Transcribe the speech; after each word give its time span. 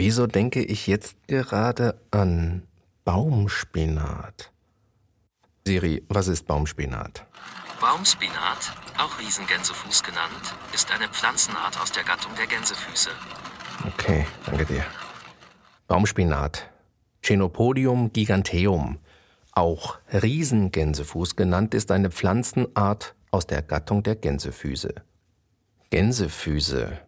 Wieso 0.00 0.26
denke 0.26 0.62
ich 0.62 0.86
jetzt 0.86 1.14
gerade 1.26 2.00
an 2.10 2.62
Baumspinat? 3.04 4.50
Siri, 5.66 6.02
was 6.08 6.26
ist 6.28 6.46
Baumspinat? 6.46 7.26
Baumspinat, 7.82 8.72
auch 8.96 9.18
Riesengänsefuß 9.20 10.02
genannt, 10.02 10.54
ist 10.72 10.90
eine 10.90 11.06
Pflanzenart 11.08 11.78
aus 11.82 11.92
der 11.92 12.04
Gattung 12.04 12.32
der 12.34 12.46
Gänsefüße. 12.46 13.10
Okay, 13.88 14.26
danke 14.46 14.64
dir. 14.64 14.86
Baumspinat, 15.86 16.70
Chenopodium 17.22 18.10
giganteum, 18.10 19.00
auch 19.52 19.98
Riesengänsefuß 20.14 21.36
genannt, 21.36 21.74
ist 21.74 21.90
eine 21.90 22.10
Pflanzenart 22.10 23.14
aus 23.30 23.46
der 23.46 23.60
Gattung 23.60 24.02
der 24.02 24.16
Gänsefüße. 24.16 24.94
Gänsefüße. 25.90 27.00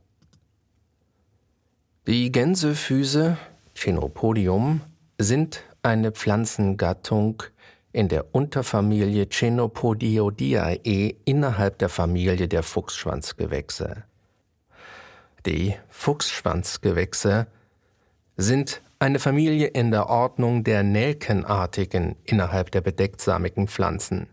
Die 2.08 2.32
Gänsefüße, 2.32 3.38
Chenopodium, 3.76 4.80
sind 5.18 5.62
eine 5.84 6.10
Pflanzengattung 6.10 7.44
in 7.92 8.08
der 8.08 8.34
Unterfamilie 8.34 9.28
Chenopodiodiae 9.28 11.14
innerhalb 11.24 11.78
der 11.78 11.88
Familie 11.88 12.48
der 12.48 12.64
Fuchsschwanzgewächse. 12.64 14.02
Die 15.46 15.76
Fuchsschwanzgewächse 15.90 17.46
sind 18.36 18.82
eine 18.98 19.20
Familie 19.20 19.68
in 19.68 19.92
der 19.92 20.08
Ordnung 20.08 20.64
der 20.64 20.82
Nelkenartigen 20.82 22.16
innerhalb 22.24 22.72
der 22.72 22.80
bedechtsamigen 22.80 23.68
Pflanzen. 23.68 24.26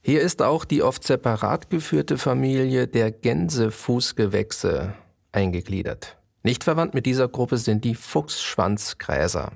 Hier 0.00 0.22
ist 0.22 0.40
auch 0.40 0.64
die 0.64 0.82
oft 0.82 1.04
separat 1.04 1.68
geführte 1.68 2.16
Familie 2.16 2.86
der 2.86 3.10
Gänsefußgewächse 3.10 4.94
eingegliedert. 5.30 6.18
Nicht 6.42 6.64
verwandt 6.64 6.94
mit 6.94 7.06
dieser 7.06 7.28
Gruppe 7.28 7.58
sind 7.58 7.84
die 7.84 7.94
Fuchsschwanzgräser. 7.94 9.52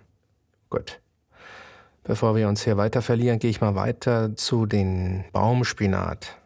Gut. 0.68 1.00
Bevor 2.04 2.34
wir 2.34 2.48
uns 2.48 2.64
hier 2.64 2.76
weiter 2.76 3.00
verlieren, 3.00 3.38
gehe 3.38 3.50
ich 3.50 3.60
mal 3.60 3.76
weiter 3.76 4.34
zu 4.36 4.66
den 4.66 5.24
Baumspinat. 5.32 6.38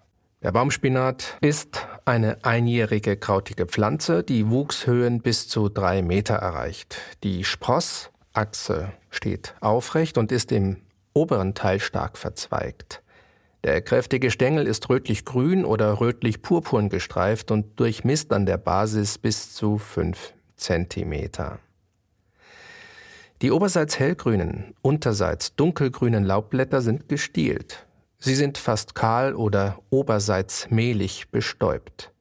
Der 0.43 0.53
Baumspinat 0.53 1.39
ist 1.41 1.87
eine 2.05 2.45
einjährige 2.45 3.17
krautige 3.17 3.67
Pflanze, 3.67 4.23
die 4.23 4.51
Wuchshöhen 4.51 5.23
bis 5.23 5.49
zu 5.49 5.71
drei 5.71 6.03
Meter 6.03 6.35
erreicht. 6.35 6.99
Die 7.25 7.43
Sprossachse 7.43 8.93
steht 9.11 9.55
aufrecht 9.61 10.19
und 10.19 10.31
ist 10.31 10.53
im 10.53 10.83
oberen 11.15 11.55
Teil 11.55 11.81
stark 11.81 12.19
verzweigt. 12.19 13.03
Der 13.65 13.83
kräftige 13.83 14.31
Stängel 14.31 14.67
ist 14.67 14.89
rötlich-grün 14.89 15.65
oder 15.65 16.01
rötlich-purpurn 16.01 16.89
gestreift 16.89 17.51
und 17.51 17.79
durchmisst 17.81 18.33
an 18.33 18.47
der 18.47 18.59
Basis 18.59 19.19
bis 19.19 19.55
zu 19.55 19.79
fünf 19.79 20.35
Zentimeter. 20.57 21.59
Die 23.43 23.51
oberseits 23.51 23.99
hellgrünen, 23.99 24.75
unterseits 24.81 25.57
dunkelgrünen 25.57 26.25
Laubblätter 26.25 26.81
sind 26.81 27.09
gestielt. 27.09 27.87
Sie 28.19 28.35
sind 28.35 28.57
fast 28.57 28.95
kahl 28.95 29.35
oder 29.35 29.79
oberseits 29.91 30.71
mehlig 30.71 31.31
bestäubt. 31.31 32.13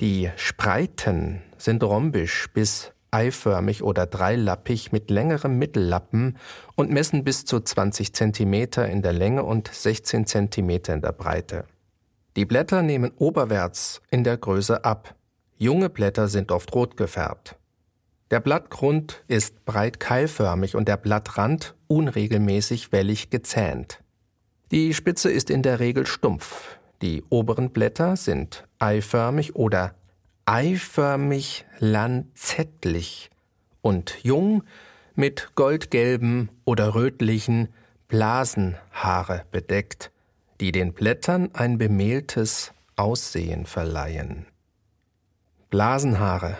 Die 0.00 0.30
Spreiten 0.36 1.42
sind 1.58 1.84
rhombisch 1.84 2.48
bis 2.52 2.92
eiförmig 3.10 3.82
oder 3.82 4.06
dreilappig 4.06 4.92
mit 4.92 5.10
längerem 5.10 5.58
Mittellappen 5.58 6.38
und 6.74 6.90
messen 6.90 7.24
bis 7.24 7.44
zu 7.44 7.60
20 7.60 8.12
Zentimeter 8.14 8.88
in 8.88 9.02
der 9.02 9.12
Länge 9.12 9.44
und 9.44 9.68
16 9.72 10.26
Zentimeter 10.26 10.94
in 10.94 11.00
der 11.00 11.12
Breite. 11.12 11.64
Die 12.36 12.44
Blätter 12.44 12.82
nehmen 12.82 13.12
oberwärts 13.16 14.02
in 14.10 14.24
der 14.24 14.36
Größe 14.36 14.84
ab. 14.84 15.14
Junge 15.56 15.88
Blätter 15.88 16.28
sind 16.28 16.52
oft 16.52 16.74
rot 16.74 16.96
gefärbt. 16.96 17.56
Der 18.30 18.40
Blattgrund 18.40 19.22
ist 19.28 19.64
breit 19.64 20.00
keilförmig 20.00 20.74
und 20.74 20.88
der 20.88 20.96
Blattrand 20.96 21.74
unregelmäßig 21.86 22.92
wellig 22.92 23.30
gezähnt. 23.30 24.02
Die 24.72 24.94
Spitze 24.94 25.30
ist 25.30 25.48
in 25.48 25.62
der 25.62 25.78
Regel 25.78 26.06
stumpf. 26.06 26.76
Die 27.02 27.22
oberen 27.30 27.70
Blätter 27.70 28.16
sind 28.16 28.66
eiförmig 28.80 29.54
oder 29.54 29.94
eiförmig 30.46 31.66
lanzettlich 31.78 33.30
und 33.82 34.22
jung 34.22 34.62
mit 35.16 35.50
goldgelben 35.56 36.50
oder 36.64 36.94
rötlichen 36.94 37.68
Blasenhaare 38.08 39.44
bedeckt, 39.50 40.12
die 40.60 40.72
den 40.72 40.92
Blättern 40.92 41.50
ein 41.52 41.78
bemehltes 41.78 42.72
Aussehen 42.94 43.66
verleihen. 43.66 44.46
Blasenhaare 45.68 46.56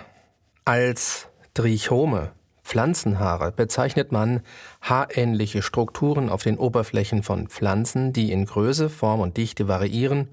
als 0.65 1.29
Trichome, 1.55 2.33
Pflanzenhaare, 2.65 3.53
bezeichnet 3.53 4.11
man 4.11 4.41
haarähnliche 4.83 5.63
Strukturen 5.63 6.29
auf 6.29 6.43
den 6.43 6.59
Oberflächen 6.59 7.23
von 7.23 7.47
Pflanzen, 7.47 8.13
die 8.13 8.33
in 8.33 8.47
Größe, 8.47 8.91
Form 8.91 9.21
und 9.21 9.37
Dichte 9.37 9.69
variieren 9.69 10.29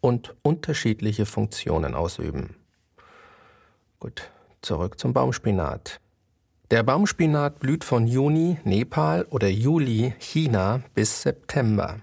und 0.00 0.34
unterschiedliche 0.42 1.26
Funktionen 1.26 1.94
ausüben. 1.94 2.56
Gut, 4.04 4.30
zurück 4.60 5.00
zum 5.00 5.14
Baumspinat. 5.14 5.98
Der 6.70 6.82
Baumspinat 6.82 7.58
blüht 7.58 7.84
von 7.84 8.06
Juni 8.06 8.58
Nepal 8.62 9.24
oder 9.30 9.48
Juli 9.48 10.12
China 10.18 10.82
bis 10.94 11.22
September. 11.22 12.00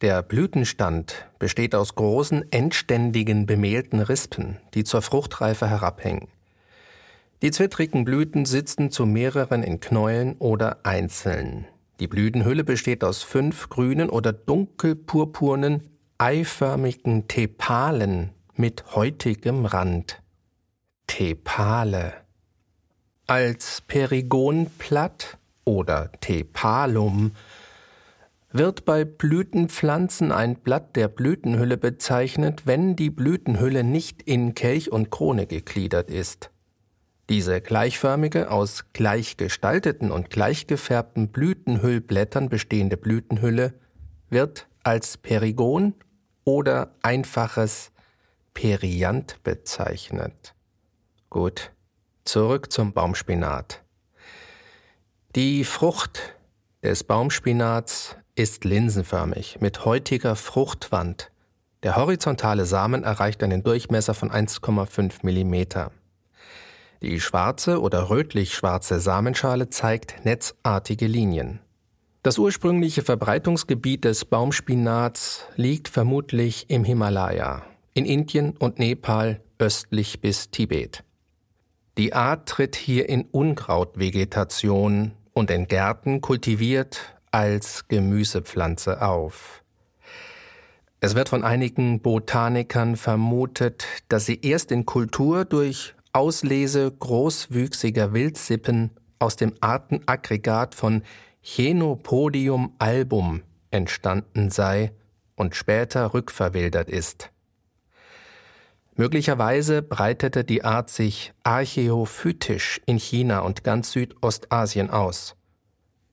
Der 0.00 0.22
Blütenstand 0.22 1.26
besteht 1.38 1.74
aus 1.74 1.94
großen, 1.94 2.50
endständigen, 2.50 3.44
bemehlten 3.44 4.00
Rispen, 4.00 4.56
die 4.72 4.82
zur 4.82 5.02
Fruchtreife 5.02 5.68
herabhängen. 5.68 6.28
Die 7.42 7.50
zwittrigen 7.50 8.06
Blüten 8.06 8.46
sitzen 8.46 8.90
zu 8.90 9.04
mehreren 9.04 9.62
in 9.62 9.78
Knäueln 9.78 10.36
oder 10.38 10.78
einzeln. 10.84 11.66
Die 12.00 12.08
Blütenhülle 12.08 12.64
besteht 12.64 13.04
aus 13.04 13.22
fünf 13.22 13.68
grünen 13.68 14.08
oder 14.08 14.32
dunkelpurpurnen, 14.32 15.90
eiförmigen 16.16 17.28
Tepalen 17.28 18.30
mit 18.56 18.96
häutigem 18.96 19.66
Rand. 19.66 20.22
Tepale. 21.12 22.12
Als 23.26 23.80
Perigonblatt 23.80 25.38
oder 25.64 26.12
Tepalum 26.20 27.32
wird 28.52 28.84
bei 28.84 29.04
Blütenpflanzen 29.04 30.30
ein 30.30 30.54
Blatt 30.54 30.94
der 30.94 31.08
Blütenhülle 31.08 31.76
bezeichnet, 31.76 32.62
wenn 32.64 32.94
die 32.94 33.10
Blütenhülle 33.10 33.82
nicht 33.82 34.22
in 34.22 34.54
Kelch 34.54 34.92
und 34.92 35.10
Krone 35.10 35.46
gegliedert 35.46 36.12
ist. 36.12 36.50
Diese 37.28 37.60
gleichförmige, 37.60 38.48
aus 38.48 38.84
gleich 38.92 39.36
gestalteten 39.36 40.12
und 40.12 40.30
gleich 40.30 40.68
gefärbten 40.68 41.28
Blütenhüllblättern 41.32 42.48
bestehende 42.48 42.96
Blütenhülle 42.96 43.74
wird 44.30 44.68
als 44.84 45.16
Perigon 45.16 45.94
oder 46.44 46.94
einfaches 47.02 47.90
Perianth 48.54 49.42
bezeichnet. 49.42 50.54
Gut, 51.30 51.70
zurück 52.24 52.72
zum 52.72 52.92
Baumspinat. 52.92 53.84
Die 55.36 55.62
Frucht 55.62 56.34
des 56.82 57.04
Baumspinats 57.04 58.16
ist 58.34 58.64
linsenförmig 58.64 59.58
mit 59.60 59.84
häutiger 59.84 60.34
Fruchtwand. 60.34 61.30
Der 61.84 61.94
horizontale 61.94 62.64
Samen 62.64 63.04
erreicht 63.04 63.44
einen 63.44 63.62
Durchmesser 63.62 64.12
von 64.12 64.28
1,5 64.28 65.20
Millimeter. 65.22 65.92
Die 67.00 67.20
schwarze 67.20 67.80
oder 67.80 68.10
rötlich-schwarze 68.10 68.98
Samenschale 68.98 69.70
zeigt 69.70 70.24
netzartige 70.24 71.06
Linien. 71.06 71.60
Das 72.24 72.38
ursprüngliche 72.38 73.02
Verbreitungsgebiet 73.02 74.04
des 74.04 74.24
Baumspinats 74.24 75.46
liegt 75.54 75.86
vermutlich 75.86 76.68
im 76.70 76.82
Himalaya, 76.82 77.62
in 77.94 78.04
Indien 78.04 78.56
und 78.56 78.80
Nepal 78.80 79.40
östlich 79.60 80.20
bis 80.20 80.50
Tibet. 80.50 81.04
Die 82.00 82.14
Art 82.14 82.48
tritt 82.48 82.76
hier 82.76 83.10
in 83.10 83.26
Unkrautvegetation 83.30 85.12
und 85.34 85.50
in 85.50 85.68
Gärten 85.68 86.22
kultiviert 86.22 87.14
als 87.30 87.88
Gemüsepflanze 87.88 89.02
auf. 89.02 89.62
Es 91.00 91.14
wird 91.14 91.28
von 91.28 91.44
einigen 91.44 92.00
Botanikern 92.00 92.96
vermutet, 92.96 93.84
dass 94.08 94.24
sie 94.24 94.40
erst 94.40 94.72
in 94.72 94.86
Kultur 94.86 95.44
durch 95.44 95.94
Auslese 96.14 96.90
großwüchsiger 96.90 98.14
Wildsippen 98.14 98.92
aus 99.18 99.36
dem 99.36 99.52
Artenaggregat 99.60 100.74
von 100.74 101.02
Chenopodium 101.42 102.76
album 102.78 103.42
entstanden 103.70 104.48
sei 104.48 104.92
und 105.36 105.54
später 105.54 106.14
rückverwildert 106.14 106.88
ist. 106.88 107.30
Möglicherweise 109.00 109.80
breitete 109.80 110.44
die 110.44 110.62
Art 110.62 110.90
sich 110.90 111.32
archäophytisch 111.42 112.82
in 112.84 112.98
China 112.98 113.38
und 113.40 113.64
ganz 113.64 113.92
Südostasien 113.92 114.90
aus. 114.90 115.36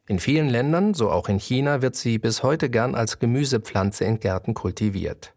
In 0.08 0.20
vielen 0.20 0.48
Ländern, 0.48 0.94
so 0.94 1.12
auch 1.12 1.28
in 1.28 1.38
China, 1.38 1.82
wird 1.82 1.98
sie 1.98 2.18
bis 2.18 2.44
heute 2.44 2.70
gern 2.70 2.96
als 2.96 3.20
Gemüsepflanze 3.20 4.06
in 4.06 4.22
Gärten 4.22 4.54
kultiviert. 4.54 5.34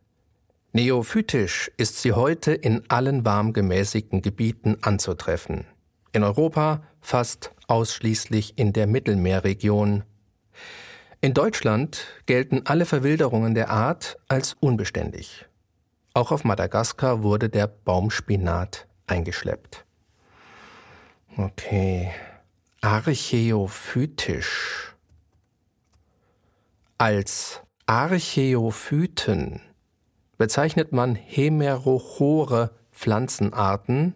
Neophytisch 0.75 1.73
ist 1.76 2.00
sie 2.00 2.12
heute 2.12 2.52
in 2.52 2.85
allen 2.88 3.25
warm 3.25 3.52
gemäßigten 3.52 4.23
Gebieten 4.23 4.76
anzutreffen. 4.82 5.64
In 6.12 6.23
Europa 6.23 6.85
fast 7.00 7.50
ausschließlich 7.67 8.58
in 8.58 8.73
der 8.73 8.87
Mittelmeerregion. 8.87 10.05
In 11.20 11.35
Deutschland 11.35 12.06
gelten 12.26 12.62
alle 12.67 12.87
Verwilderungen 12.87 13.56
der 13.56 13.70
Art 13.70 14.19
als 14.29 14.56
unbeständig. 14.61 15.50
Auch 16.12 16.33
auf 16.33 16.45
Madagaskar 16.45 17.23
wurde 17.23 17.49
der 17.49 17.69
Baumspinat 17.69 18.87
eingeschleppt. 19.07 19.85
Okay. 21.37 22.11
Archeophytisch. 22.81 24.95
Als 26.99 27.61
Archeophyten 27.87 29.61
bezeichnet 30.37 30.93
man 30.93 31.15
hemerochore 31.15 32.73
Pflanzenarten, 32.93 34.15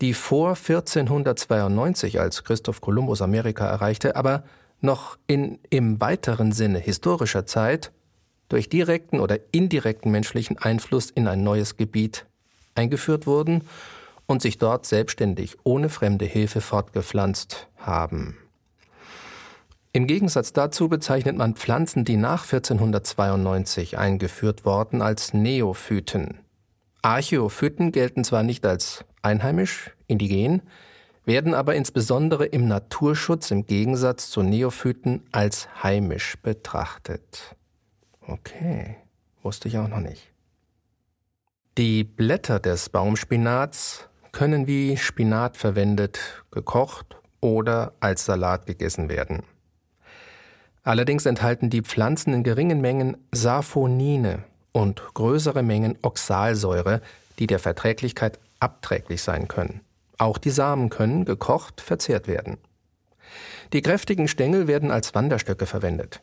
die 0.00 0.14
vor 0.14 0.50
1492, 0.50 2.20
als 2.20 2.44
Christoph 2.44 2.80
Kolumbus 2.80 3.20
Amerika 3.20 3.66
erreichte, 3.66 4.14
aber 4.16 4.44
noch 4.80 5.18
in 5.26 5.58
im 5.70 6.00
weiteren 6.00 6.52
Sinne 6.52 6.78
historischer 6.78 7.46
Zeit 7.46 7.90
durch 8.48 8.68
direkten 8.68 9.20
oder 9.20 9.38
indirekten 9.52 10.10
menschlichen 10.10 10.58
Einfluss 10.58 11.10
in 11.10 11.28
ein 11.28 11.42
neues 11.42 11.76
Gebiet 11.76 12.26
eingeführt 12.74 13.26
wurden 13.26 13.62
und 14.26 14.42
sich 14.42 14.58
dort 14.58 14.86
selbstständig 14.86 15.56
ohne 15.64 15.88
fremde 15.88 16.24
Hilfe 16.24 16.60
fortgepflanzt 16.60 17.66
haben. 17.78 18.36
Im 19.92 20.06
Gegensatz 20.06 20.52
dazu 20.52 20.88
bezeichnet 20.88 21.36
man 21.36 21.54
Pflanzen, 21.54 22.04
die 22.04 22.16
nach 22.16 22.44
1492 22.44 23.98
eingeführt 23.98 24.64
wurden, 24.64 25.02
als 25.02 25.32
Neophyten. 25.32 26.38
Archeophyten 27.02 27.90
gelten 27.90 28.22
zwar 28.22 28.42
nicht 28.42 28.66
als 28.66 29.04
einheimisch, 29.22 29.92
indigen, 30.06 30.62
werden 31.24 31.54
aber 31.54 31.74
insbesondere 31.74 32.46
im 32.46 32.68
Naturschutz 32.68 33.50
im 33.50 33.66
Gegensatz 33.66 34.30
zu 34.30 34.42
Neophyten 34.42 35.22
als 35.32 35.68
heimisch 35.82 36.36
betrachtet. 36.42 37.56
Okay, 38.28 38.96
wusste 39.42 39.68
ich 39.68 39.78
auch 39.78 39.88
noch 39.88 40.00
nicht. 40.00 40.30
Die 41.78 42.04
Blätter 42.04 42.60
des 42.60 42.90
Baumspinats 42.90 44.08
können 44.32 44.66
wie 44.66 44.98
Spinat 44.98 45.56
verwendet, 45.56 46.44
gekocht 46.50 47.16
oder 47.40 47.94
als 48.00 48.26
Salat 48.26 48.66
gegessen 48.66 49.08
werden. 49.08 49.44
Allerdings 50.82 51.24
enthalten 51.24 51.70
die 51.70 51.82
Pflanzen 51.82 52.34
in 52.34 52.42
geringen 52.42 52.82
Mengen 52.82 53.16
Saphonine 53.32 54.44
und 54.72 55.02
größere 55.14 55.62
Mengen 55.62 55.96
Oxalsäure, 56.02 57.00
die 57.38 57.46
der 57.46 57.58
Verträglichkeit 57.58 58.38
abträglich 58.60 59.22
sein 59.22 59.48
können. 59.48 59.80
Auch 60.18 60.36
die 60.36 60.50
Samen 60.50 60.90
können, 60.90 61.24
gekocht, 61.24 61.80
verzehrt 61.80 62.28
werden. 62.28 62.58
Die 63.72 63.82
kräftigen 63.82 64.28
Stängel 64.28 64.66
werden 64.66 64.90
als 64.90 65.14
Wanderstöcke 65.14 65.64
verwendet. 65.66 66.20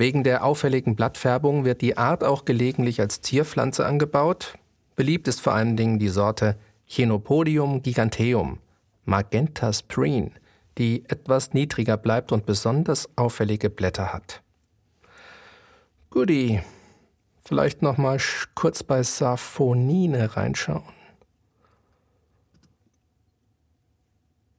Wegen 0.00 0.24
der 0.24 0.44
auffälligen 0.46 0.96
Blattfärbung 0.96 1.66
wird 1.66 1.82
die 1.82 1.98
Art 1.98 2.24
auch 2.24 2.46
gelegentlich 2.46 3.02
als 3.02 3.20
Zierpflanze 3.20 3.84
angebaut. 3.84 4.54
Beliebt 4.96 5.28
ist 5.28 5.42
vor 5.42 5.52
allen 5.52 5.76
Dingen 5.76 5.98
die 5.98 6.08
Sorte 6.08 6.56
Chenopodium 6.86 7.82
giganteum, 7.82 8.60
Magenta 9.04 9.74
spreen, 9.74 10.32
die 10.78 11.04
etwas 11.08 11.52
niedriger 11.52 11.98
bleibt 11.98 12.32
und 12.32 12.46
besonders 12.46 13.10
auffällige 13.16 13.68
Blätter 13.68 14.10
hat. 14.10 14.40
Goodie. 16.08 16.62
Vielleicht 17.44 17.82
noch 17.82 17.98
mal 17.98 18.18
kurz 18.54 18.82
bei 18.82 19.02
Saphonine 19.02 20.34
reinschauen. 20.34 20.94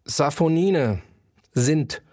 Saphonine 0.05 1.01
sind 1.53 2.03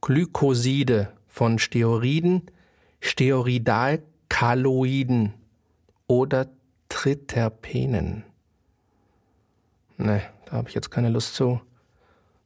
Glykoside 0.00 1.12
von 1.26 1.58
Steoriden, 1.58 2.50
Steoridalkaloiden 3.00 5.34
oder 6.06 6.48
Triterpenen. 6.88 8.24
Ne, 9.96 10.22
da 10.46 10.52
habe 10.52 10.68
ich 10.68 10.74
jetzt 10.74 10.90
keine 10.90 11.10
Lust 11.10 11.34
zu. 11.34 11.60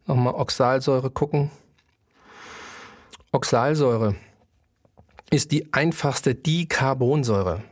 Nochmal 0.06 0.34
Oxalsäure 0.34 1.10
gucken. 1.10 1.50
Oxalsäure 3.30 4.16
ist 5.30 5.52
die 5.52 5.72
einfachste 5.72 6.34
Dicarbonsäure. 6.34 7.62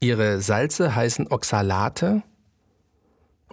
Ihre 0.00 0.40
Salze 0.40 0.94
heißen 0.94 1.30
Oxalate. 1.30 2.22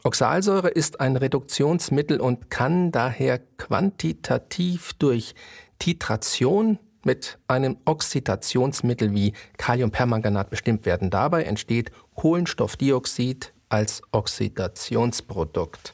Oxalsäure 0.03 0.69
ist 0.69 0.99
ein 0.99 1.15
Reduktionsmittel 1.15 2.21
und 2.21 2.49
kann 2.49 2.91
daher 2.91 3.39
quantitativ 3.39 4.93
durch 4.93 5.33
Titration 5.79 6.77
mit 7.05 7.37
einem 7.47 7.77
Oxidationsmittel 7.85 9.13
wie 9.13 9.33
Kaliumpermanganat 9.57 10.49
bestimmt 10.49 10.85
werden. 10.85 11.09
Dabei 11.09 11.43
entsteht 11.43 11.91
Kohlenstoffdioxid 12.15 13.53
als 13.69 14.01
Oxidationsprodukt. 14.11 15.93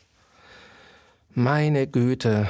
Meine 1.33 1.87
Güte, 1.87 2.47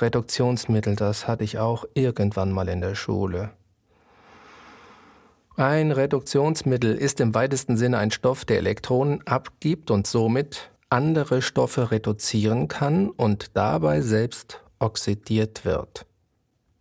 Reduktionsmittel, 0.00 0.96
das 0.96 1.28
hatte 1.28 1.44
ich 1.44 1.58
auch 1.58 1.84
irgendwann 1.94 2.52
mal 2.52 2.68
in 2.68 2.80
der 2.80 2.94
Schule. 2.94 3.50
Ein 5.56 5.92
Reduktionsmittel 5.92 6.96
ist 6.96 7.20
im 7.20 7.34
weitesten 7.34 7.76
Sinne 7.76 7.98
ein 7.98 8.10
Stoff, 8.10 8.44
der 8.44 8.58
Elektronen 8.58 9.24
abgibt 9.24 9.92
und 9.92 10.06
somit 10.06 10.72
andere 10.90 11.42
Stoffe 11.42 11.92
reduzieren 11.92 12.66
kann 12.66 13.08
und 13.08 13.56
dabei 13.56 14.00
selbst 14.00 14.60
oxidiert 14.80 15.64
wird. 15.64 16.06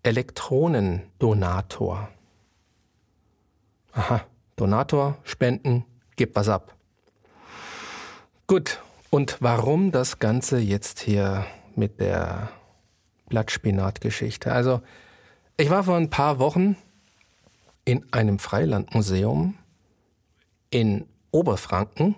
Elektronendonator. 0.04 2.10
Aha, 3.94 4.22
Donator, 4.56 5.18
Spenden, 5.24 5.86
gib 6.16 6.36
was 6.36 6.50
ab. 6.50 6.76
Gut, 8.48 8.82
und 9.10 9.38
warum 9.40 9.92
das 9.92 10.20
Ganze 10.20 10.60
jetzt 10.60 11.00
hier 11.00 11.46
mit 11.76 12.00
der 12.00 12.50
Blattspinatgeschichte? 13.30 14.52
Also, 14.52 14.82
ich 15.56 15.70
war 15.70 15.84
vor 15.84 15.96
ein 15.96 16.10
paar 16.10 16.40
Wochen 16.40 16.76
in 17.86 18.12
einem 18.12 18.40
Freilandmuseum 18.40 19.56
in 20.70 21.08
Oberfranken, 21.32 22.16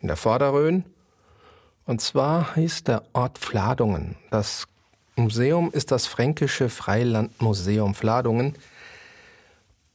in 0.00 0.08
der 0.08 0.16
Vorderrhön. 0.16 0.84
Und 1.84 2.00
zwar 2.00 2.54
hieß 2.54 2.84
der 2.84 3.02
Ort 3.12 3.38
Fladungen. 3.38 4.16
Das 4.30 4.66
Museum 5.16 5.70
ist 5.72 5.90
das 5.90 6.06
Fränkische 6.06 6.68
Freilandmuseum 6.68 7.94
Fladungen. 7.94 8.54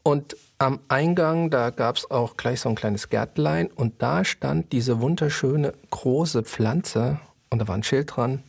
Und 0.04 0.36
am 0.58 0.80
Eingang, 0.88 1.50
da 1.50 1.70
gab 1.70 1.98
es 1.98 2.10
auch 2.10 2.38
gleich 2.38 2.62
so 2.62 2.70
ein 2.70 2.76
kleines 2.76 3.10
Gärtlein 3.10 3.68
und 3.68 4.02
da 4.02 4.26
stand 4.26 4.72
diese 4.72 5.00
wunderschöne 5.00 5.74
große 5.92 6.44
Pflanze 6.44 7.20
und 7.50 7.60
da 7.60 7.68
war 7.68 7.76
ein 7.76 7.84
Schild 7.84 8.16
dran, 8.16 8.42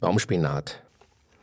Baumspinat. 0.00 0.80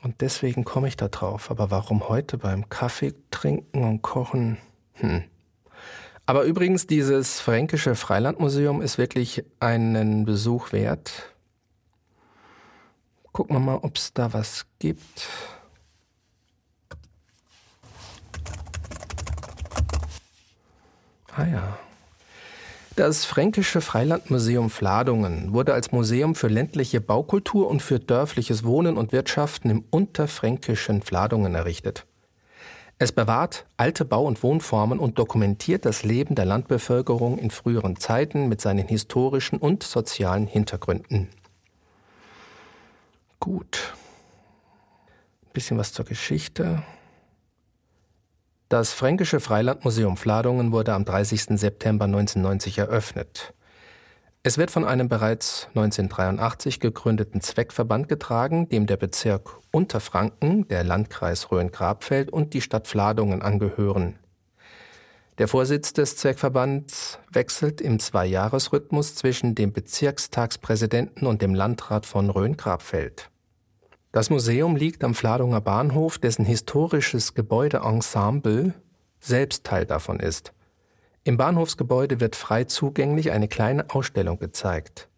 Und 0.03 0.21
deswegen 0.21 0.63
komme 0.63 0.87
ich 0.87 0.95
da 0.95 1.07
drauf. 1.07 1.51
Aber 1.51 1.71
warum 1.71 2.07
heute 2.07 2.37
beim 2.37 2.69
Kaffee 2.69 3.13
trinken 3.31 3.83
und 3.83 4.01
kochen? 4.01 4.57
Hm. 4.93 5.23
Aber 6.27 6.43
übrigens, 6.43 6.87
dieses 6.87 7.39
Fränkische 7.39 7.95
Freilandmuseum 7.95 8.81
ist 8.81 8.97
wirklich 8.97 9.43
einen 9.59 10.25
Besuch 10.25 10.71
wert. 10.71 11.34
Gucken 13.35 13.57
wir 13.57 13.59
mal, 13.59 13.79
ob 13.81 13.97
es 13.97 14.13
da 14.13 14.31
was 14.31 14.65
gibt. 14.79 15.27
Ah 21.35 21.45
ja. 21.45 21.77
Das 22.95 23.25
Fränkische 23.25 23.81
Freilandmuseum 23.81 24.69
Fladungen 24.69 25.51
wurde 25.51 25.73
als 25.73 25.91
Museum 25.91 26.33
für 26.33 26.47
ländliche 26.47 27.01
Baukultur 27.01 27.67
und 27.69 27.81
für 27.81 27.99
dörfliches 27.99 28.63
Wohnen 28.63 28.95
und 28.95 29.11
Wirtschaften 29.11 29.69
im 29.69 29.83
unterfränkischen 29.89 31.01
Fladungen 31.01 31.55
errichtet. 31.55 32.05
Es 32.99 33.11
bewahrt 33.11 33.65
alte 33.75 34.05
Bau- 34.05 34.23
und 34.23 34.43
Wohnformen 34.43 34.97
und 34.97 35.19
dokumentiert 35.19 35.83
das 35.83 36.03
Leben 36.03 36.35
der 36.35 36.45
Landbevölkerung 36.45 37.37
in 37.37 37.51
früheren 37.51 37.97
Zeiten 37.97 38.47
mit 38.47 38.61
seinen 38.61 38.87
historischen 38.87 39.59
und 39.59 39.83
sozialen 39.83 40.47
Hintergründen. 40.47 41.27
Gut. 43.45 43.93
Ein 45.43 45.53
bisschen 45.53 45.77
was 45.77 45.93
zur 45.93 46.03
Geschichte. 46.03 46.81
Das 48.69 48.91
Fränkische 48.91 49.39
Freilandmuseum 49.39 50.17
Fladungen 50.17 50.71
wurde 50.71 50.95
am 50.95 51.05
30. 51.05 51.59
September 51.59 52.05
1990 52.05 52.79
eröffnet. 52.79 53.53
Es 54.41 54.57
wird 54.57 54.71
von 54.71 54.83
einem 54.83 55.09
bereits 55.09 55.67
1983 55.75 56.79
gegründeten 56.79 57.39
Zweckverband 57.39 58.09
getragen, 58.09 58.67
dem 58.67 58.87
der 58.87 58.97
Bezirk 58.97 59.59
Unterfranken, 59.69 60.67
der 60.67 60.83
Landkreis 60.83 61.51
Rhön-Grabfeld 61.51 62.31
und 62.31 62.55
die 62.55 62.61
Stadt 62.61 62.87
Fladungen 62.87 63.43
angehören. 63.43 64.17
Der 65.37 65.47
Vorsitz 65.47 65.93
des 65.93 66.17
Zweckverbands 66.17 67.19
wechselt 67.31 67.79
im 67.79 67.99
Zweijahresrhythmus 67.99 69.13
zwischen 69.13 69.53
dem 69.53 69.71
Bezirkstagspräsidenten 69.71 71.27
und 71.27 71.43
dem 71.43 71.53
Landrat 71.53 72.07
von 72.07 72.31
Rhön-Grabfeld. 72.31 73.29
Das 74.15 74.29
Museum 74.29 74.77
liegt 74.77 75.03
am 75.03 75.13
Fladunger 75.13 75.59
Bahnhof, 75.59 76.17
dessen 76.17 76.45
historisches 76.45 77.33
Gebäudeensemble 77.33 78.73
selbst 79.19 79.65
Teil 79.65 79.85
davon 79.85 80.21
ist. 80.21 80.53
Im 81.25 81.35
Bahnhofsgebäude 81.35 82.21
wird 82.21 82.37
frei 82.37 82.63
zugänglich 82.63 83.31
eine 83.31 83.49
kleine 83.49 83.89
Ausstellung 83.89 84.39
gezeigt. 84.39 85.09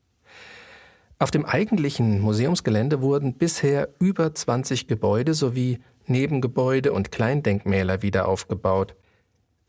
Auf 1.20 1.30
dem 1.30 1.46
eigentlichen 1.46 2.22
Museumsgelände 2.22 3.00
wurden 3.00 3.36
bisher 3.36 3.90
über 4.00 4.34
20 4.34 4.88
Gebäude 4.88 5.36
sowie 5.36 5.78
Nebengebäude 6.08 6.92
und 6.92 7.12
Kleindenkmäler 7.12 8.02
wieder 8.02 8.28
aufgebaut. 8.28 8.96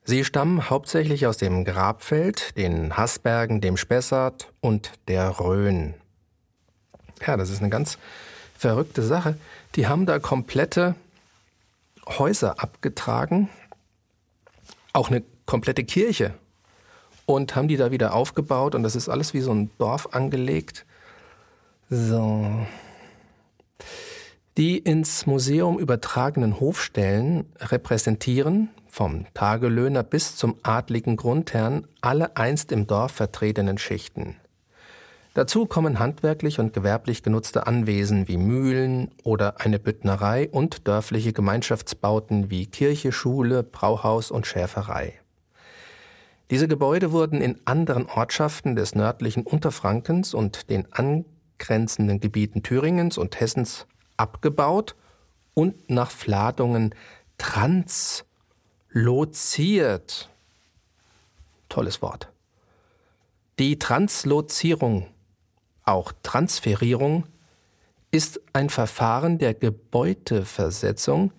Sie 0.05 0.25
stammen 0.25 0.71
hauptsächlich 0.71 1.27
aus 1.27 1.37
dem 1.37 1.67
Grabfeld, 1.67 2.57
den 2.57 2.97
Haßbergen, 2.97 3.61
dem 3.61 3.77
Spessart 3.77 4.55
und 4.63 4.93
der 5.07 5.39
Rhön. 5.39 5.93
Ja, 7.27 7.37
das 7.37 7.51
ist 7.51 7.61
eine 7.61 7.69
ganz 7.69 7.99
verrückte 8.59 9.03
Sache. 9.03 9.39
Die 9.77 9.87
haben 9.87 10.05
da 10.05 10.19
komplette 10.19 10.97
Häuser 12.07 12.61
abgetragen, 12.61 13.49
auch 14.93 15.09
eine 15.09 15.23
komplette 15.47 15.85
Kirche 15.85 16.35
und 17.25 17.55
haben 17.55 17.69
die 17.69 17.77
da 17.77 17.91
wieder 17.91 18.15
aufgebaut 18.15 18.75
und 18.75 18.83
das 18.83 18.97
ist 18.97 19.09
alles 19.09 19.33
wie 19.33 19.41
so 19.41 19.53
ein 19.53 19.71
Dorf 19.79 20.09
angelegt. 20.13 20.85
So. 21.89 22.67
Die 24.57 24.77
ins 24.79 25.27
Museum 25.27 25.79
übertragenen 25.79 26.59
Hofstellen 26.59 27.47
repräsentieren 27.61 28.71
vom 28.89 29.27
Tagelöhner 29.35 30.03
bis 30.03 30.37
zum 30.37 30.57
adligen 30.65 31.17
Grundherrn 31.17 31.87
alle 32.01 32.37
einst 32.37 32.73
im 32.73 32.89
Dorf 32.89 33.13
vertretenen 33.13 33.79
Schichten. 33.79 34.35
Dazu 35.39 35.67
kommen 35.67 36.01
handwerklich 36.01 36.59
und 36.59 36.73
gewerblich 36.73 37.23
genutzte 37.23 37.69
Anwesen 37.69 38.27
wie 38.27 38.39
Mühlen 38.39 39.13
oder 39.23 39.61
eine 39.61 39.79
Büttnerei 39.79 40.49
und 40.51 40.89
dörfliche 40.89 41.33
Gemeinschaftsbauten 41.33 42.51
wie 42.51 42.67
Kirche, 42.67 43.13
Schule, 43.13 43.63
Brauhaus 43.63 44.33
und 44.33 44.49
Schäferei. 44.49 45.21
Diese 46.51 46.67
Gebäude 46.67 47.13
wurden 47.13 47.41
in 47.41 47.61
anderen 47.67 48.07
Ortschaften 48.07 48.75
des 48.75 48.97
nördlichen 48.97 49.45
Unterfrankens 49.45 50.35
und 50.35 50.71
den 50.71 50.93
angrenzenden 50.93 52.19
Gebieten 52.19 52.65
Thüringens 52.65 53.17
und 53.17 53.39
Hessens 53.39 53.87
abgebaut 54.17 54.97
und 55.55 55.89
nach 55.89 56.11
Fladungen 56.11 56.97
transloziert. 57.39 60.31
Tolles 61.69 62.03
Wort. 62.03 62.29
Die 63.61 63.79
Translozierung 63.79 65.07
auch 65.89 66.13
Transferierung 66.23 67.25
ist 68.11 68.41
ein 68.53 68.71
Verfahren 68.71 69.39
der 69.39 69.55
Gebäudeversetzung. 69.55 71.33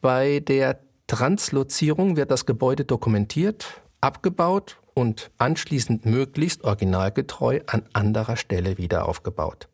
Bei 0.00 0.40
der 0.40 0.78
Translozierung 1.06 2.16
wird 2.16 2.30
das 2.30 2.46
Gebäude 2.46 2.84
dokumentiert, 2.84 3.80
abgebaut 4.00 4.76
und 4.94 5.30
anschließend 5.38 6.04
möglichst 6.06 6.64
originalgetreu 6.64 7.60
an 7.66 7.84
anderer 7.92 8.36
Stelle 8.36 8.78
wieder 8.78 9.08
aufgebaut. 9.08 9.68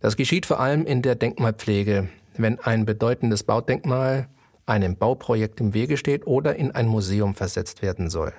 Das 0.00 0.16
geschieht 0.16 0.46
vor 0.46 0.58
allem 0.58 0.84
in 0.84 1.02
der 1.02 1.14
Denkmalpflege, 1.14 2.08
wenn 2.36 2.58
ein 2.60 2.84
bedeutendes 2.84 3.44
Baudenkmal 3.44 4.28
einem 4.66 4.96
Bauprojekt 4.96 5.60
im 5.60 5.74
Wege 5.74 5.96
steht 5.96 6.26
oder 6.26 6.56
in 6.56 6.72
ein 6.72 6.88
Museum 6.88 7.34
versetzt 7.34 7.82
werden 7.82 8.10
soll. 8.10 8.32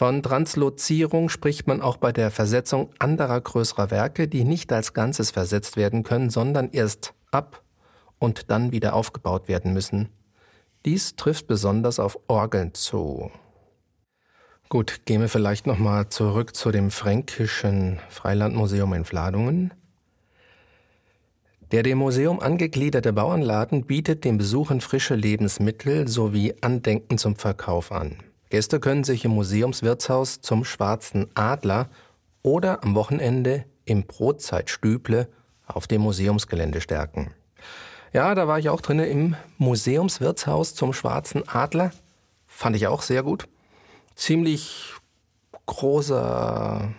Von 0.00 0.22
Translozierung 0.22 1.28
spricht 1.28 1.66
man 1.66 1.82
auch 1.82 1.98
bei 1.98 2.10
der 2.10 2.30
Versetzung 2.30 2.88
anderer 2.98 3.38
größerer 3.38 3.90
Werke, 3.90 4.28
die 4.28 4.44
nicht 4.44 4.72
als 4.72 4.94
Ganzes 4.94 5.30
versetzt 5.30 5.76
werden 5.76 6.04
können, 6.04 6.30
sondern 6.30 6.70
erst 6.70 7.12
ab 7.30 7.62
und 8.18 8.50
dann 8.50 8.72
wieder 8.72 8.94
aufgebaut 8.94 9.46
werden 9.46 9.74
müssen. 9.74 10.08
Dies 10.86 11.16
trifft 11.16 11.48
besonders 11.48 11.98
auf 11.98 12.18
Orgeln 12.28 12.72
zu. 12.72 13.30
Gut, 14.70 15.04
gehen 15.04 15.20
wir 15.20 15.28
vielleicht 15.28 15.66
nochmal 15.66 16.08
zurück 16.08 16.56
zu 16.56 16.70
dem 16.70 16.90
Fränkischen 16.90 18.00
Freilandmuseum 18.08 18.94
in 18.94 19.04
Fladungen. 19.04 19.74
Der 21.72 21.82
dem 21.82 21.98
Museum 21.98 22.40
angegliederte 22.40 23.12
Bauernladen 23.12 23.84
bietet 23.84 24.24
den 24.24 24.38
Besuchern 24.38 24.80
frische 24.80 25.14
Lebensmittel 25.14 26.08
sowie 26.08 26.54
Andenken 26.62 27.18
zum 27.18 27.36
Verkauf 27.36 27.92
an. 27.92 28.16
Gäste 28.50 28.80
können 28.80 29.04
sich 29.04 29.24
im 29.24 29.30
Museumswirtshaus 29.30 30.40
zum 30.40 30.64
Schwarzen 30.64 31.28
Adler 31.34 31.88
oder 32.42 32.82
am 32.82 32.96
Wochenende 32.96 33.64
im 33.84 34.04
Brotzeitstüble 34.06 35.28
auf 35.66 35.86
dem 35.86 36.02
Museumsgelände 36.02 36.80
stärken. 36.80 37.32
Ja, 38.12 38.34
da 38.34 38.48
war 38.48 38.58
ich 38.58 38.68
auch 38.68 38.80
drinne 38.80 39.06
im 39.06 39.36
Museumswirtshaus 39.58 40.74
zum 40.74 40.92
Schwarzen 40.92 41.48
Adler. 41.48 41.92
Fand 42.48 42.74
ich 42.74 42.88
auch 42.88 43.02
sehr 43.02 43.22
gut. 43.22 43.46
Ziemlich 44.16 44.94
großer 45.66 46.92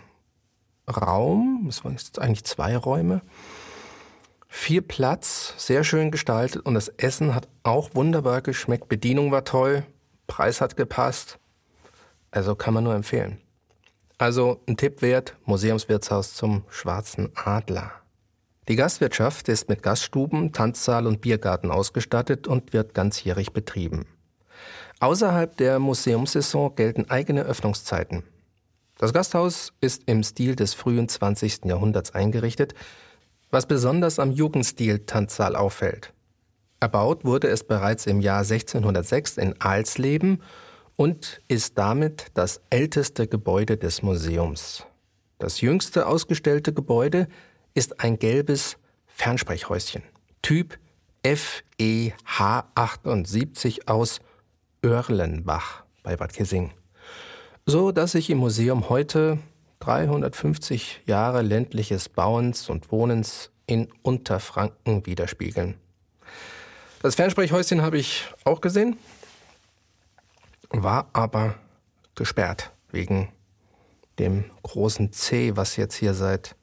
Raum. 0.87 1.65
Es 1.67 1.83
waren 1.83 1.97
eigentlich 2.17 2.45
zwei 2.45 2.77
Räume. 2.77 3.21
Viel 4.47 4.81
Platz, 4.81 5.53
sehr 5.57 5.83
schön 5.83 6.11
gestaltet 6.11 6.65
und 6.65 6.75
das 6.75 6.87
Essen 6.87 7.35
hat 7.35 7.49
auch 7.63 7.89
wunderbar 7.93 8.41
geschmeckt. 8.41 8.87
Bedienung 8.87 9.31
war 9.31 9.43
toll, 9.43 9.83
Preis 10.27 10.61
hat 10.61 10.77
gepasst. 10.77 11.40
Also 12.31 12.55
kann 12.55 12.73
man 12.73 12.85
nur 12.85 12.95
empfehlen. 12.95 13.39
Also 14.17 14.61
ein 14.67 14.77
Tipp 14.77 15.01
wert, 15.01 15.35
Museumswirtshaus 15.45 16.35
zum 16.35 16.63
Schwarzen 16.69 17.31
Adler. 17.35 17.91
Die 18.67 18.75
Gastwirtschaft 18.75 19.49
ist 19.49 19.67
mit 19.67 19.83
Gaststuben, 19.83 20.53
Tanzsaal 20.53 21.07
und 21.07 21.21
Biergarten 21.21 21.71
ausgestattet 21.71 22.47
und 22.47 22.73
wird 22.73 22.93
ganzjährig 22.93 23.51
betrieben. 23.51 24.05
Außerhalb 24.99 25.57
der 25.57 25.79
Museumssaison 25.79 26.75
gelten 26.75 27.09
eigene 27.09 27.41
Öffnungszeiten. 27.41 28.23
Das 28.99 29.13
Gasthaus 29.13 29.73
ist 29.81 30.03
im 30.05 30.21
Stil 30.21 30.55
des 30.55 30.75
frühen 30.75 31.09
20. 31.09 31.65
Jahrhunderts 31.65 32.11
eingerichtet, 32.11 32.75
was 33.49 33.65
besonders 33.65 34.19
am 34.19 34.31
Jugendstil 34.31 34.99
Tanzsaal 34.99 35.55
auffällt. 35.55 36.13
Erbaut 36.79 37.25
wurde 37.25 37.47
es 37.47 37.63
bereits 37.63 38.05
im 38.05 38.21
Jahr 38.21 38.43
1606 38.43 39.37
in 39.37 39.59
Alsleben 39.59 40.43
und 41.01 41.41
ist 41.47 41.79
damit 41.79 42.27
das 42.35 42.61
älteste 42.69 43.25
Gebäude 43.25 43.75
des 43.75 44.03
Museums. 44.03 44.85
Das 45.39 45.59
jüngste 45.59 46.05
ausgestellte 46.05 46.73
Gebäude 46.73 47.27
ist 47.73 48.01
ein 48.01 48.19
gelbes 48.19 48.77
Fernsprechhäuschen, 49.07 50.03
Typ 50.43 50.77
FEH78 51.23 53.87
aus 53.87 54.19
Oerlenbach 54.85 55.85
bei 56.03 56.15
Bad 56.15 56.33
Kissing, 56.33 56.69
so 57.65 57.91
dass 57.91 58.11
sich 58.11 58.29
im 58.29 58.37
Museum 58.37 58.87
heute 58.87 59.39
350 59.79 61.01
Jahre 61.07 61.41
ländliches 61.41 62.09
Bauens 62.09 62.69
und 62.69 62.91
Wohnens 62.91 63.49
in 63.65 63.87
Unterfranken 64.03 65.03
widerspiegeln. 65.07 65.79
Das 67.01 67.15
Fernsprechhäuschen 67.15 67.81
habe 67.81 67.97
ich 67.97 68.25
auch 68.43 68.61
gesehen 68.61 68.99
war 70.71 71.09
aber 71.13 71.55
gesperrt 72.15 72.71
wegen 72.91 73.29
dem 74.19 74.45
großen 74.63 75.11
C, 75.11 75.55
was 75.55 75.75
jetzt 75.75 75.95
hier 75.95 76.13
seit 76.13 76.55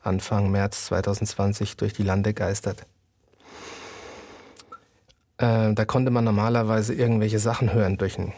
Anfang 0.00 0.50
März 0.50 0.86
2020 0.86 1.76
durch 1.76 1.92
die 1.92 2.02
Lande 2.02 2.32
geistert. 2.32 2.86
Äh, 5.38 5.74
da 5.74 5.84
konnte 5.84 6.10
man 6.10 6.24
normalerweise 6.24 6.94
irgendwelche 6.94 7.38
Sachen 7.38 7.72
hören 7.72 7.98
durch 7.98 8.18
einen 8.18 8.32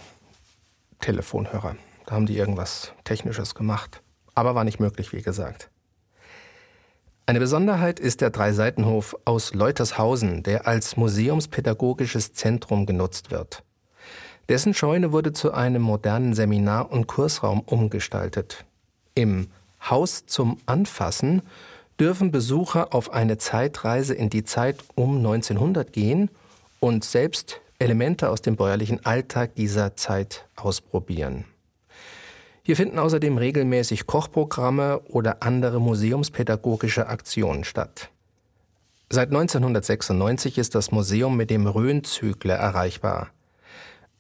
Telefonhörer. 1.01 1.77
Da 2.07 2.15
haben 2.15 2.27
die 2.27 2.37
irgendwas 2.37 2.93
Technisches 3.05 3.55
gemacht. 3.55 4.03
Aber 4.35 4.55
war 4.55 4.65
nicht 4.65 4.81
möglich, 4.81 5.13
wie 5.13 5.23
gesagt. 5.23 5.71
Eine 7.27 7.41
Besonderheit 7.41 8.01
ist 8.01 8.23
der 8.23 8.31
Dreiseitenhof 8.31 9.15
aus 9.27 9.53
Leutershausen, 9.53 10.43
der 10.43 10.67
als 10.67 10.97
museumspädagogisches 10.97 12.33
Zentrum 12.33 12.87
genutzt 12.87 13.31
wird. 13.31 13.63
Dessen 14.49 14.73
Scheune 14.73 15.13
wurde 15.13 15.35
zu 15.35 15.53
einem 15.53 15.83
modernen 15.83 16.33
Seminar- 16.33 16.91
und 16.91 17.07
Kursraum 17.07 17.61
umgestaltet. 17.61 18.65
Im 19.15 19.49
Haus 19.91 20.25
zum 20.25 20.59
Anfassen 20.65 21.43
dürfen 22.01 22.31
Besucher 22.31 22.95
auf 22.95 23.13
eine 23.13 23.37
Zeitreise 23.37 24.15
in 24.15 24.31
die 24.31 24.45
Zeit 24.45 24.79
um 24.95 25.19
1900 25.19 25.93
gehen 25.93 26.31
und 26.81 27.05
selbst 27.05 27.61
Elemente 27.79 28.31
aus 28.31 28.41
dem 28.41 28.57
bäuerlichen 28.57 29.05
Alltag 29.05 29.55
dieser 29.55 29.97
Zeit 29.97 30.47
ausprobieren. 30.57 31.45
Hier 32.63 32.77
finden 32.77 32.99
außerdem 32.99 33.37
regelmäßig 33.39 34.07
Kochprogramme 34.07 35.01
oder 35.09 35.43
andere 35.43 35.81
museumspädagogische 35.81 37.07
Aktionen 37.07 37.65
statt. 37.65 38.11
Seit 39.11 39.29
1996 39.29 40.59
ist 40.59 40.75
das 40.75 40.91
Museum 40.91 41.37
mit 41.37 41.51
dem 41.51 41.67
Rhön-Zügler 41.67 42.57
erreichbar. 42.57 43.31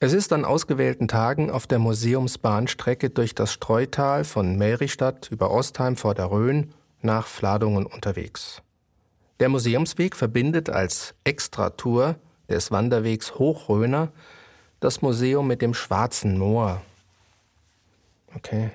Es 0.00 0.12
ist 0.12 0.32
an 0.32 0.44
ausgewählten 0.44 1.08
Tagen 1.08 1.50
auf 1.50 1.66
der 1.66 1.80
Museumsbahnstrecke 1.80 3.10
durch 3.10 3.34
das 3.34 3.52
Streutal 3.52 4.22
von 4.22 4.56
Melrichstadt 4.56 5.28
über 5.32 5.50
Ostheim 5.50 5.96
vor 5.96 6.14
der 6.14 6.30
Rhön 6.30 6.72
nach 7.02 7.26
Fladungen 7.26 7.84
unterwegs. 7.84 8.62
Der 9.40 9.48
Museumsweg 9.48 10.14
verbindet 10.14 10.70
als 10.70 11.16
Extratour 11.24 12.14
des 12.48 12.70
Wanderwegs 12.70 13.40
Hochröner 13.40 14.12
das 14.78 15.02
Museum 15.02 15.48
mit 15.48 15.62
dem 15.62 15.74
Schwarzen 15.74 16.38
Moor. 16.38 16.80
Okay. 18.36 18.70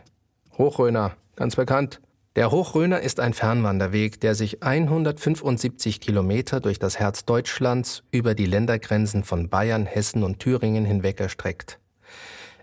Hochröner, 0.58 1.16
ganz 1.38 1.56
bekannt. 1.56 2.02
Der 2.36 2.50
Hochröner 2.50 3.02
ist 3.02 3.20
ein 3.20 3.36
Fernwanderweg, 3.36 4.20
der 4.20 4.34
sich 4.34 4.64
175 4.64 6.02
Kilometer 6.02 6.62
durch 6.62 6.80
das 6.80 6.98
Herz 6.98 7.26
Deutschlands 7.26 8.02
über 8.10 8.34
die 8.34 8.48
Ländergrenzen 8.48 9.24
von 9.24 9.50
Bayern, 9.50 9.86
Hessen 9.86 10.24
und 10.24 10.40
Thüringen 10.40 10.84
hinweg 10.84 11.20
erstreckt. 11.20 11.80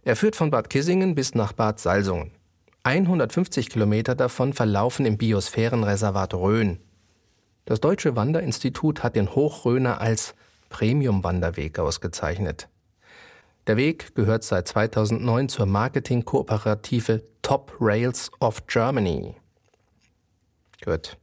Er 0.03 0.17
führt 0.17 0.35
von 0.35 0.51
Bad 0.51 0.71
Kissingen 0.71 1.15
bis 1.15 1.37
nach 1.37 1.53
Bad 1.53 1.79
Salzungen. 1.79 2.33
150 2.83 3.71
Kilometer 3.71 4.17
davon 4.17 4.55
verlaufen 4.55 5.07
im 5.07 5.19
Biosphärenreservat 5.19 6.35
Rhön. 6.35 6.81
Das 7.65 7.81
Deutsche 7.81 8.17
Wanderinstitut 8.17 9.05
hat 9.05 9.15
den 9.15 9.37
Hochröner 9.37 10.01
als 10.01 10.35
Premium-Wanderweg 10.71 11.79
ausgezeichnet. 11.79 12.69
Der 13.69 13.77
Weg 13.77 14.17
gehört 14.17 14.43
seit 14.43 14.67
2009 14.67 15.49
zur 15.49 15.67
Marketingkooperative 15.67 17.23
Top 17.43 17.77
Rails 17.79 18.33
of 18.41 18.67
Germany. 18.67 19.37
Gut. 20.85 21.17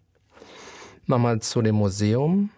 Nochmal 1.06 1.42
zu 1.42 1.62
dem 1.62 1.76
Museum. 1.76 2.50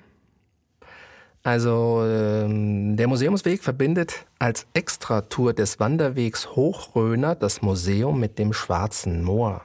Also 1.44 2.04
ähm, 2.06 2.98
der 2.98 3.08
Museumsweg 3.08 3.64
verbindet 3.64 4.26
als 4.40 4.66
Extratour 4.74 5.54
des 5.54 5.80
Wanderwegs 5.80 6.56
Hochröner 6.56 7.36
das 7.36 7.62
Museum 7.62 8.20
mit 8.20 8.38
dem 8.38 8.52
Schwarzen 8.52 9.24
Moor. 9.24 9.62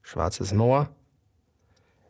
Schwarzes 0.00 0.54
Moor 0.54 0.88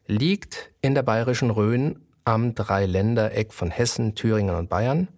liegt 0.06 0.70
in 0.80 0.94
der 0.94 1.02
bayerischen 1.02 1.50
Rhön 1.50 1.98
am 2.24 2.54
Dreiländereck 2.54 3.52
von 3.52 3.68
Hessen, 3.70 4.14
Thüringen 4.14 4.54
und 4.54 4.70
Bayern 4.70 5.08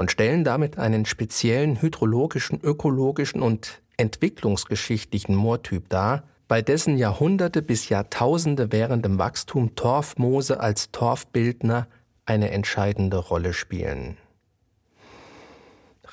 und 0.00 0.10
stellen 0.10 0.44
damit 0.44 0.78
einen 0.78 1.04
speziellen 1.04 1.82
hydrologischen, 1.82 2.58
ökologischen 2.62 3.42
und 3.42 3.82
entwicklungsgeschichtlichen 3.98 5.34
Moortyp 5.34 5.90
dar, 5.90 6.22
bei 6.48 6.62
dessen 6.62 6.96
Jahrhunderte 6.96 7.60
bis 7.60 7.90
Jahrtausende 7.90 8.72
währendem 8.72 9.18
Wachstum 9.18 9.74
Torfmoose 9.74 10.58
als 10.58 10.90
Torfbildner 10.90 11.86
eine 12.24 12.50
entscheidende 12.50 13.18
Rolle 13.18 13.52
spielen. 13.52 14.16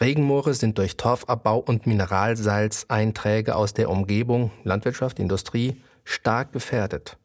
Regenmoore 0.01 0.53
sind 0.53 0.77
durch 0.79 0.97
Torfabbau 0.97 1.59
und 1.59 1.87
Mineralsalzeinträge 1.87 3.55
aus 3.55 3.73
der 3.73 3.89
Umgebung, 3.89 4.51
Landwirtschaft, 4.65 5.17
Industrie, 5.17 5.81
stark 6.03 6.51
gefährdet. 6.51 7.17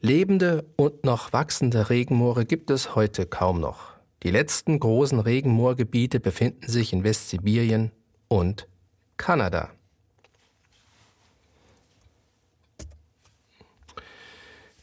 Lebende 0.00 0.64
und 0.76 1.04
noch 1.04 1.34
wachsende 1.34 1.90
Regenmoore 1.90 2.46
gibt 2.46 2.70
es 2.70 2.94
heute 2.94 3.26
kaum 3.26 3.60
noch. 3.60 3.93
Die 4.24 4.30
letzten 4.30 4.80
großen 4.80 5.20
Regenmoorgebiete 5.20 6.18
befinden 6.18 6.66
sich 6.66 6.94
in 6.94 7.04
Westsibirien 7.04 7.90
und 8.28 8.66
Kanada. 9.18 9.70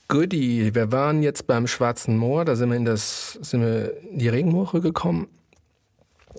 Goodie, 0.07 0.75
wir 0.75 0.91
waren 0.91 1.23
jetzt 1.23 1.47
beim 1.47 1.65
Schwarzen 1.65 2.17
Moor, 2.17 2.45
da 2.45 2.55
sind 2.55 2.69
wir 2.69 2.77
in 2.77 2.85
das, 2.85 3.39
sind 3.41 3.61
wir 3.61 3.97
in 4.01 4.19
die 4.19 4.27
Regenmoore 4.27 4.79
gekommen. 4.79 5.27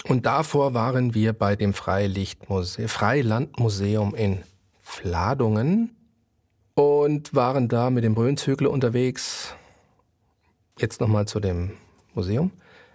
Und 0.04 0.24
davor 0.24 0.72
waren 0.72 1.12
wir 1.12 1.32
bei 1.32 1.56
dem 1.56 1.72
Freilichtmuseum, 1.74 2.88
Freilandmuseum 2.88 4.14
in 4.14 4.42
Fladungen 4.80 5.96
und 6.74 7.34
waren 7.34 7.68
da 7.68 7.90
mit 7.90 8.04
dem 8.04 8.14
Brünnzügler 8.14 8.70
unterwegs. 8.70 9.54
Jetzt 10.78 11.00
nochmal 11.00 11.26
zu 11.26 11.40
dem 11.40 11.72
Museum. 12.14 12.52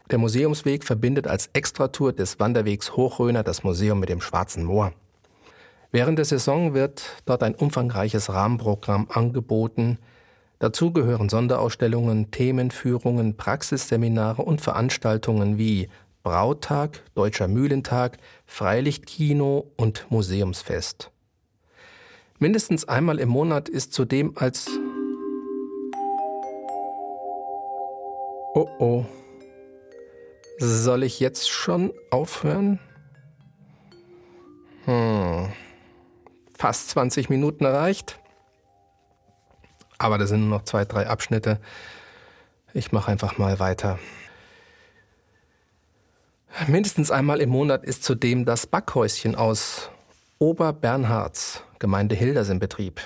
Der 0.10 0.18
Museumsweg 0.20 0.86
verbindet 0.86 1.28
als 1.28 1.50
Extratour 1.52 2.14
des 2.14 2.40
Wanderwegs 2.40 2.96
Hochröner 2.96 3.44
das 3.44 3.64
Museum 3.64 4.00
mit 4.00 4.08
dem 4.08 4.22
Schwarzen 4.22 4.64
Moor. 4.64 4.94
Während 5.92 6.18
der 6.18 6.26
Saison 6.26 6.74
wird 6.74 7.04
dort 7.26 7.44
ein 7.44 7.56
umfangreiches 7.56 8.32
Rahmenprogramm 8.32 9.08
angeboten. 9.10 9.98
Dazu 10.60 10.92
gehören 10.92 11.28
Sonderausstellungen, 11.28 12.32
Themenführungen, 12.32 13.36
Praxisseminare 13.36 14.44
und 14.44 14.62
Veranstaltungen 14.62 15.58
wie 15.58 15.90
Brautag, 16.24 17.04
Deutscher 17.14 17.50
Mühlentag, 17.50 18.18
Freilichtkino 18.46 19.72
und 19.76 20.08
Museumsfest. 20.10 21.12
Mindestens 22.40 22.88
einmal 22.88 23.20
im 23.20 23.30
Monat 23.30 23.68
ist 23.68 23.92
zudem 23.92 24.34
als 24.36 24.70
Oh 28.54 28.68
oh. 28.80 29.06
Soll 30.58 31.04
ich 31.04 31.20
jetzt 31.20 31.50
schon 31.50 31.94
aufhören? 32.10 32.80
Hm. 34.86 35.52
Fast 36.58 36.90
20 36.90 37.30
Minuten 37.30 37.66
erreicht. 37.66 38.20
Aber 40.00 40.18
da 40.18 40.26
sind 40.26 40.42
nur 40.42 40.58
noch 40.58 40.64
zwei, 40.64 40.86
drei 40.86 41.08
Abschnitte. 41.08 41.60
Ich 42.74 42.92
mache 42.92 43.12
einfach 43.12 43.38
mal 43.38 43.60
weiter. 43.60 44.00
Mindestens 46.68 47.12
einmal 47.12 47.42
im 47.42 47.50
Monat 47.50 47.84
ist 47.84 48.04
zudem 48.04 48.46
das 48.46 48.66
Backhäuschen 48.66 49.36
aus 49.36 49.92
Oberbernhards, 50.40 51.64
Gemeinde 51.80 52.16
Hilders, 52.16 52.50
in 52.50 52.60
Betrieb. 52.60 53.02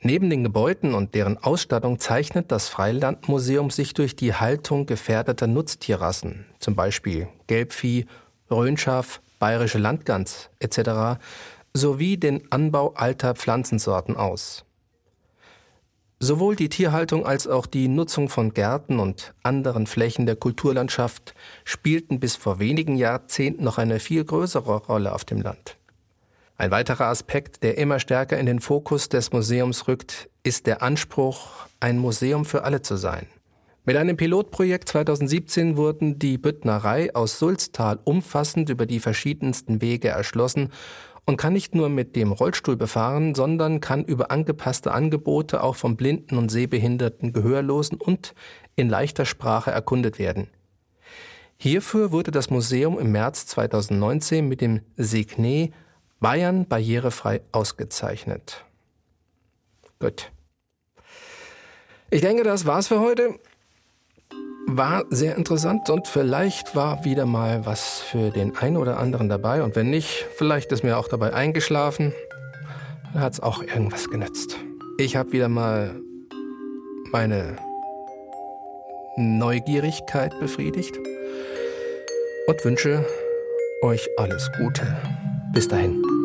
Neben 0.00 0.30
den 0.30 0.44
Gebäuden 0.44 0.94
und 0.94 1.14
deren 1.14 1.38
Ausstattung 1.38 1.98
zeichnet 1.98 2.52
das 2.52 2.68
Freilandmuseum 2.68 3.70
sich 3.70 3.94
durch 3.94 4.14
die 4.14 4.34
Haltung 4.34 4.86
gefährdeter 4.86 5.46
Nutztierrassen, 5.46 6.46
zum 6.58 6.74
Beispiel 6.74 7.28
Gelbvieh, 7.46 8.06
Rhönschaf, 8.50 9.20
bayerische 9.38 9.78
Landgans 9.78 10.50
etc., 10.60 11.18
sowie 11.72 12.16
den 12.16 12.50
Anbau 12.50 12.92
alter 12.94 13.34
Pflanzensorten 13.34 14.16
aus. 14.16 14.64
Sowohl 16.18 16.56
die 16.56 16.70
Tierhaltung 16.70 17.26
als 17.26 17.46
auch 17.46 17.66
die 17.66 17.88
Nutzung 17.88 18.30
von 18.30 18.54
Gärten 18.54 19.00
und 19.00 19.34
anderen 19.42 19.86
Flächen 19.86 20.24
der 20.24 20.36
Kulturlandschaft 20.36 21.34
spielten 21.64 22.20
bis 22.20 22.36
vor 22.36 22.58
wenigen 22.58 22.96
Jahrzehnten 22.96 23.64
noch 23.64 23.76
eine 23.76 24.00
viel 24.00 24.24
größere 24.24 24.76
Rolle 24.86 25.12
auf 25.12 25.26
dem 25.26 25.42
Land. 25.42 25.76
Ein 26.58 26.70
weiterer 26.70 27.08
Aspekt, 27.08 27.62
der 27.62 27.76
immer 27.76 28.00
stärker 28.00 28.38
in 28.38 28.46
den 28.46 28.60
Fokus 28.60 29.10
des 29.10 29.30
Museums 29.30 29.88
rückt, 29.88 30.30
ist 30.42 30.66
der 30.66 30.82
Anspruch, 30.82 31.50
ein 31.80 31.98
Museum 31.98 32.46
für 32.46 32.64
alle 32.64 32.80
zu 32.80 32.96
sein. 32.96 33.26
Mit 33.84 33.96
einem 33.96 34.16
Pilotprojekt 34.16 34.88
2017 34.88 35.76
wurden 35.76 36.18
die 36.18 36.38
Büttnerei 36.38 37.14
aus 37.14 37.38
Sulztal 37.38 37.98
umfassend 38.04 38.70
über 38.70 38.86
die 38.86 39.00
verschiedensten 39.00 39.82
Wege 39.82 40.08
erschlossen 40.08 40.72
und 41.26 41.36
kann 41.36 41.52
nicht 41.52 41.74
nur 41.74 41.90
mit 41.90 42.16
dem 42.16 42.32
Rollstuhl 42.32 42.76
befahren, 42.76 43.34
sondern 43.34 43.80
kann 43.80 44.04
über 44.04 44.30
angepasste 44.30 44.92
Angebote 44.92 45.62
auch 45.62 45.76
von 45.76 45.96
Blinden 45.96 46.38
und 46.38 46.48
Sehbehinderten, 46.48 47.34
Gehörlosen 47.34 48.00
und 48.00 48.34
in 48.76 48.88
leichter 48.88 49.26
Sprache 49.26 49.72
erkundet 49.72 50.18
werden. 50.18 50.48
Hierfür 51.58 52.12
wurde 52.12 52.30
das 52.30 52.48
Museum 52.48 52.98
im 52.98 53.12
März 53.12 53.46
2019 53.46 54.48
mit 54.48 54.62
dem 54.62 54.80
Signet 54.96 55.72
Bayern 56.20 56.66
barrierefrei 56.66 57.42
ausgezeichnet. 57.52 58.64
Gut. 59.98 60.30
Ich 62.10 62.20
denke, 62.20 62.42
das 62.42 62.66
war's 62.66 62.88
für 62.88 63.00
heute. 63.00 63.38
War 64.68 65.04
sehr 65.10 65.36
interessant 65.36 65.90
und 65.90 66.08
vielleicht 66.08 66.74
war 66.74 67.04
wieder 67.04 67.24
mal 67.26 67.66
was 67.66 68.00
für 68.00 68.30
den 68.30 68.56
einen 68.56 68.76
oder 68.76 68.98
anderen 68.98 69.28
dabei. 69.28 69.62
Und 69.62 69.76
wenn 69.76 69.90
nicht, 69.90 70.26
vielleicht 70.36 70.72
ist 70.72 70.82
mir 70.82 70.98
auch 70.98 71.08
dabei 71.08 71.32
eingeschlafen. 71.32 72.12
Dann 73.12 73.22
hat's 73.22 73.40
auch 73.40 73.62
irgendwas 73.62 74.10
genützt. 74.10 74.56
Ich 74.98 75.16
habe 75.16 75.32
wieder 75.32 75.48
mal 75.48 76.00
meine 77.12 77.56
Neugierigkeit 79.16 80.38
befriedigt 80.40 80.98
und 82.46 82.64
wünsche 82.64 83.06
euch 83.82 84.08
alles 84.16 84.50
Gute. 84.58 85.25
Bis 85.52 85.68
dahin. 85.68 86.15